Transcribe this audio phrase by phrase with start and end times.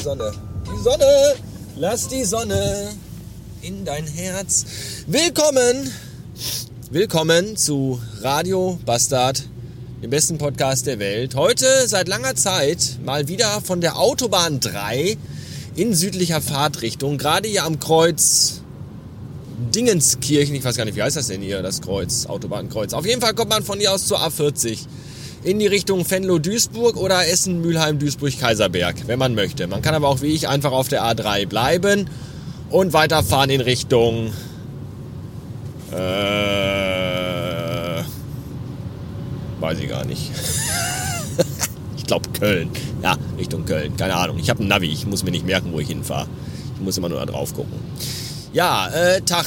[0.00, 0.30] Sonne.
[0.64, 1.34] Die Sonne!
[1.76, 2.92] Lass die Sonne
[3.62, 4.64] in dein Herz.
[5.08, 5.90] Willkommen!
[6.90, 9.48] Willkommen zu Radio Bastard,
[10.04, 11.34] dem besten Podcast der Welt.
[11.34, 15.16] Heute seit langer Zeit mal wieder von der Autobahn 3
[15.74, 17.18] in südlicher Fahrtrichtung.
[17.18, 18.60] Gerade hier am Kreuz
[19.74, 20.54] Dingenskirchen.
[20.54, 22.92] Ich weiß gar nicht, wie heißt das denn hier, das Kreuz, Autobahnkreuz.
[22.92, 24.86] Auf jeden Fall kommt man von hier aus zur A40
[25.44, 29.66] in die Richtung Venlo-Duisburg oder Essen-Mülheim-Duisburg-Kaiserberg, wenn man möchte.
[29.66, 32.08] Man kann aber auch wie ich einfach auf der A3 bleiben
[32.70, 34.32] und weiterfahren in Richtung
[35.92, 38.02] äh,
[39.60, 40.30] weiß ich gar nicht.
[41.96, 42.70] ich glaube Köln.
[43.02, 43.96] Ja, Richtung Köln.
[43.96, 44.38] Keine Ahnung.
[44.38, 44.88] Ich habe ein Navi.
[44.88, 46.26] Ich muss mir nicht merken, wo ich hinfahre.
[46.74, 47.72] Ich muss immer nur da drauf gucken.
[48.52, 49.46] Ja, äh, Tag.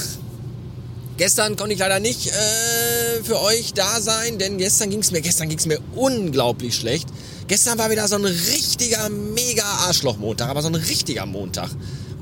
[1.18, 5.22] Gestern konnte ich leider nicht äh, für euch da sein, denn gestern ging es mir,
[5.22, 7.10] gestern ging mir unglaublich schlecht.
[7.48, 11.72] Gestern war wieder so ein richtiger, mega Arschloch-Montag, aber so ein richtiger Montag.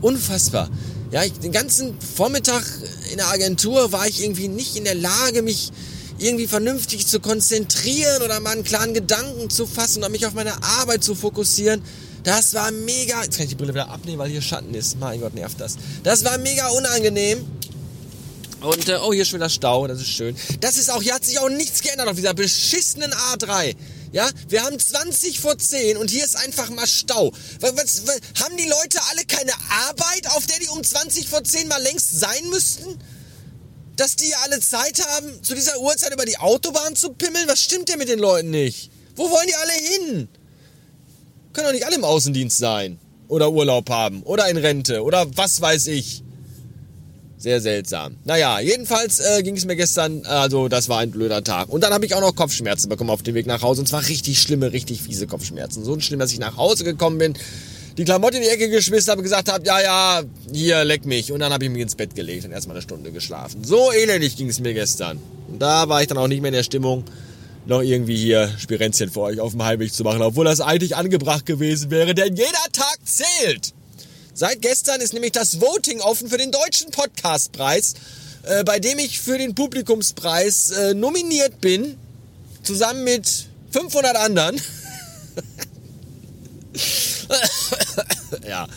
[0.02, 0.70] Unfassbar.
[1.12, 2.64] Ja, ich, den ganzen Vormittag
[3.12, 5.72] in der Agentur war ich irgendwie nicht in der Lage, mich
[6.18, 10.64] irgendwie vernünftig zu konzentrieren oder mal einen klaren Gedanken zu fassen oder mich auf meine
[10.64, 11.82] Arbeit zu fokussieren.
[12.24, 13.22] Das war mega.
[13.24, 15.00] Jetzt kann ich die Brille wieder abnehmen, weil hier Schatten ist.
[15.00, 15.78] Mein Gott, nervt das.
[16.04, 17.46] Das war mega unangenehm.
[18.66, 20.36] Und äh, oh, hier ist schon wieder Stau, das ist schön.
[20.60, 23.76] Das ist auch, hier hat sich auch nichts geändert auf dieser beschissenen A3.
[24.12, 27.32] Ja, wir haben 20 vor 10 und hier ist einfach mal Stau.
[27.60, 29.52] Was, was, was, haben die Leute alle keine
[29.88, 32.98] Arbeit, auf der die um 20 vor 10 mal längst sein müssten?
[33.98, 37.48] Dass die alle Zeit haben, zu dieser Uhrzeit über die Autobahn zu pimmeln?
[37.48, 38.90] Was stimmt denn mit den Leuten nicht?
[39.16, 40.28] Wo wollen die alle hin?
[41.54, 43.00] Können doch nicht alle im Außendienst sein.
[43.28, 44.24] Oder Urlaub haben.
[44.24, 45.04] Oder in Rente.
[45.04, 46.25] Oder was weiß ich.
[47.46, 48.16] Sehr seltsam.
[48.24, 51.70] Naja, jedenfalls äh, ging es mir gestern, also das war ein blöder Tag.
[51.70, 53.82] Und dann habe ich auch noch Kopfschmerzen bekommen auf dem Weg nach Hause.
[53.82, 55.84] Und zwar richtig schlimme, richtig fiese Kopfschmerzen.
[55.84, 57.36] So schlimm, dass ich nach Hause gekommen bin,
[58.00, 61.32] die Klamotte in die Ecke geschmissen habe, gesagt habe, ja, ja, hier, leck mich.
[61.32, 63.64] Und dann habe ich mich ins Bett gelegt und erstmal eine Stunde geschlafen.
[63.64, 65.20] So elendig ging es mir gestern.
[65.48, 67.04] Und da war ich dann auch nicht mehr in der Stimmung,
[67.68, 71.46] noch irgendwie hier Spirenzchen für euch auf dem Heimweg zu machen, obwohl das eigentlich angebracht
[71.46, 73.76] gewesen wäre, denn jeder Tag zählt.
[74.38, 77.94] Seit gestern ist nämlich das Voting offen für den Deutschen Podcastpreis,
[78.44, 81.96] äh, bei dem ich für den Publikumspreis äh, nominiert bin,
[82.62, 84.58] zusammen mit 500 anderen.
[88.46, 88.68] ja,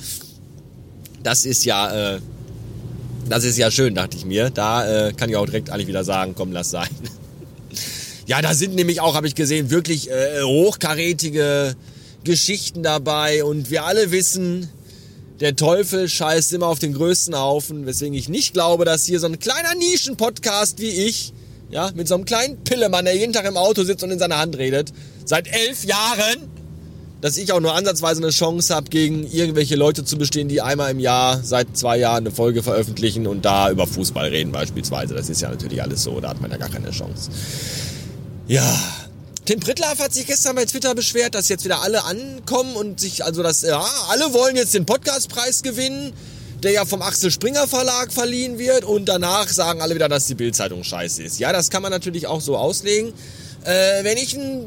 [1.24, 2.20] das ist ja, äh,
[3.28, 4.50] das ist ja schön, dachte ich mir.
[4.50, 6.88] Da äh, kann ich auch direkt eigentlich wieder sagen, komm, lass sein.
[8.26, 11.74] ja, da sind nämlich auch, habe ich gesehen, wirklich äh, hochkarätige
[12.22, 14.70] Geschichten dabei und wir alle wissen,
[15.40, 19.26] der Teufel scheißt immer auf den größten Haufen, weswegen ich nicht glaube, dass hier so
[19.26, 21.32] ein kleiner Nischen-Podcast wie ich,
[21.70, 24.38] ja, mit so einem kleinen Pillemann, der jeden Tag im Auto sitzt und in seiner
[24.38, 24.92] Hand redet,
[25.24, 26.48] seit elf Jahren,
[27.20, 30.90] dass ich auch nur ansatzweise eine Chance habe, gegen irgendwelche Leute zu bestehen, die einmal
[30.90, 35.14] im Jahr seit zwei Jahren eine Folge veröffentlichen und da über Fußball reden beispielsweise.
[35.14, 37.30] Das ist ja natürlich alles so, da hat man ja gar keine Chance.
[38.46, 38.78] Ja,
[39.48, 43.24] Tim Prittlaff hat sich gestern bei Twitter beschwert, dass jetzt wieder alle ankommen und sich,
[43.24, 46.12] also das, ja, alle wollen jetzt den Podcastpreis gewinnen,
[46.62, 50.34] der ja vom Axel Springer Verlag verliehen wird und danach sagen alle wieder, dass die
[50.34, 51.38] Bildzeitung scheiße ist.
[51.38, 53.14] Ja, das kann man natürlich auch so auslegen.
[53.64, 54.66] Äh, wenn ich einen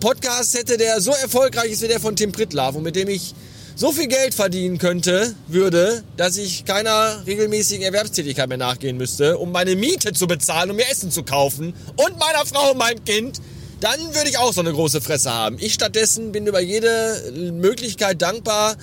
[0.00, 3.34] Podcast hätte, der so erfolgreich ist wie der von Tim Prittlaff und mit dem ich
[3.76, 9.52] so viel Geld verdienen könnte, würde, dass ich keiner regelmäßigen Erwerbstätigkeit mehr nachgehen müsste, um
[9.52, 13.42] meine Miete zu bezahlen, um mir Essen zu kaufen und meiner Frau und meinem Kind,
[13.84, 15.58] dann würde ich auch so eine große Fresse haben.
[15.60, 18.76] Ich stattdessen bin über jede Möglichkeit dankbar,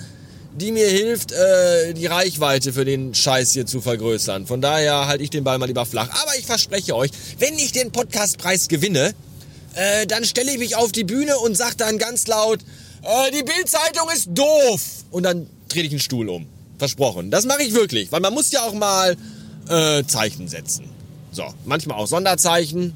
[0.54, 4.46] die mir hilft, äh, die Reichweite für den Scheiß hier zu vergrößern.
[4.46, 6.08] Von daher halte ich den Ball mal lieber flach.
[6.08, 9.12] Aber ich verspreche euch, wenn ich den Podcastpreis gewinne,
[9.74, 12.60] äh, dann stelle ich mich auf die Bühne und sage dann ganz laut,
[13.02, 14.82] äh, die Bildzeitung ist doof.
[15.10, 16.46] Und dann drehe ich einen Stuhl um.
[16.78, 17.32] Versprochen.
[17.32, 19.16] Das mache ich wirklich, weil man muss ja auch mal
[19.68, 20.84] äh, Zeichen setzen.
[21.32, 22.94] So, manchmal auch Sonderzeichen,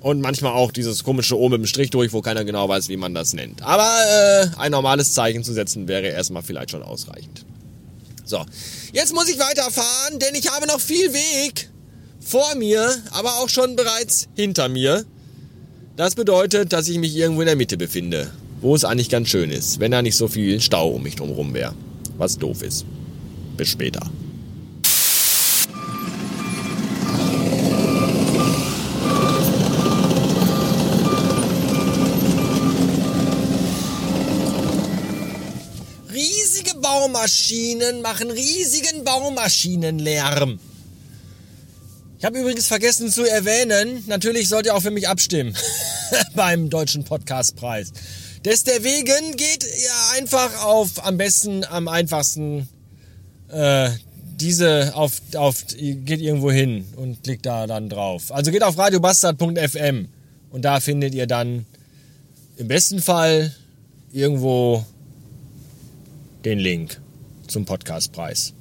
[0.00, 2.96] und manchmal auch dieses komische O mit dem Strich durch, wo keiner genau weiß, wie
[2.96, 3.62] man das nennt.
[3.62, 7.44] Aber äh, ein normales Zeichen zu setzen wäre erstmal vielleicht schon ausreichend.
[8.24, 8.44] So,
[8.92, 11.70] jetzt muss ich weiterfahren, denn ich habe noch viel Weg
[12.20, 15.04] vor mir, aber auch schon bereits hinter mir.
[15.96, 18.30] Das bedeutet, dass ich mich irgendwo in der Mitte befinde,
[18.60, 21.54] wo es eigentlich ganz schön ist, wenn da nicht so viel Stau um mich drumherum
[21.54, 21.74] wäre.
[22.18, 22.84] Was doof ist.
[23.56, 24.08] Bis später.
[36.88, 40.58] Baumaschinen machen riesigen Baumaschinenlärm.
[42.18, 45.54] Ich habe übrigens vergessen zu erwähnen, natürlich sollt ihr auch für mich abstimmen
[46.34, 47.92] beim Deutschen Podcastpreis.
[48.42, 52.70] Deswegen geht ihr einfach auf am besten, am einfachsten
[53.48, 53.90] äh,
[54.36, 58.32] diese auf, auf geht irgendwo hin und klickt da dann drauf.
[58.32, 60.08] Also geht auf radiobastard.fm
[60.50, 61.66] und da findet ihr dann
[62.56, 63.54] im besten Fall
[64.10, 64.86] irgendwo
[66.48, 66.98] den Link
[67.46, 68.54] zum Podcastpreis.